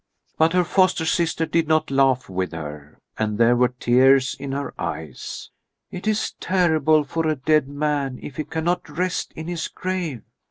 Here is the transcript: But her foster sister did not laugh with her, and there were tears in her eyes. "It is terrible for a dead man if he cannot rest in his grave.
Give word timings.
But 0.35 0.53
her 0.53 0.63
foster 0.63 1.05
sister 1.05 1.45
did 1.45 1.67
not 1.67 1.91
laugh 1.91 2.27
with 2.27 2.53
her, 2.53 2.97
and 3.19 3.37
there 3.37 3.55
were 3.55 3.67
tears 3.79 4.33
in 4.39 4.51
her 4.51 4.73
eyes. 4.81 5.51
"It 5.91 6.07
is 6.07 6.31
terrible 6.39 7.03
for 7.03 7.27
a 7.27 7.35
dead 7.35 7.67
man 7.67 8.17
if 8.19 8.37
he 8.37 8.43
cannot 8.43 8.89
rest 8.89 9.31
in 9.35 9.47
his 9.47 9.67
grave. 9.67 10.23